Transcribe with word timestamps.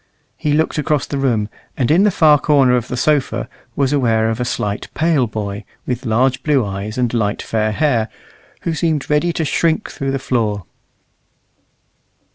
He 0.35 0.53
looked 0.53 0.79
across 0.79 1.05
the 1.05 1.19
room, 1.19 1.47
and 1.77 1.91
in 1.91 2.01
the 2.05 2.09
far 2.09 2.39
corner 2.39 2.75
of 2.75 2.87
the 2.87 2.97
sofa 2.97 3.47
was 3.75 3.93
aware 3.93 4.31
of 4.31 4.39
a 4.39 4.45
slight, 4.45 4.87
pale 4.95 5.27
boy, 5.27 5.63
with 5.85 6.07
large 6.07 6.41
blue 6.41 6.65
eyes 6.65 6.97
and 6.97 7.13
light 7.13 7.43
fair 7.43 7.71
hair, 7.71 8.09
who 8.61 8.73
seemed 8.73 9.11
ready 9.11 9.31
to 9.33 9.45
shrink 9.45 9.91
through 9.91 10.09
the 10.09 10.17
floor. 10.17 10.65